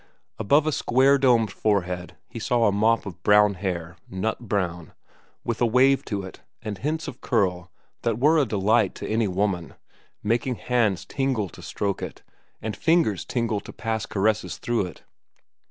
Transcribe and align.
Above 0.39 0.65
a 0.65 0.71
square 0.71 1.19
domed 1.19 1.51
forehead 1.51 2.17
he 2.27 2.39
saw 2.39 2.65
a 2.65 2.71
mop 2.71 3.05
of 3.05 3.21
brown 3.21 3.53
hair, 3.53 3.95
nut 4.09 4.39
brown, 4.39 4.93
with 5.43 5.61
a 5.61 5.65
wave 5.67 6.03
to 6.03 6.23
it 6.23 6.41
and 6.63 6.79
hints 6.79 7.07
of 7.07 7.21
curls 7.21 7.67
that 8.01 8.17
were 8.17 8.39
a 8.39 8.43
delight 8.47 8.95
to 8.95 9.07
any 9.07 9.27
woman, 9.27 9.75
making 10.23 10.55
hands 10.55 11.05
tingle 11.05 11.49
to 11.49 11.61
stroke 11.61 12.01
it 12.01 12.23
and 12.63 12.75
fingers 12.75 13.23
tingle 13.23 13.59
to 13.59 13.71
pass 13.71 14.07
caresses 14.07 14.57
through 14.57 14.87
it. 14.87 15.03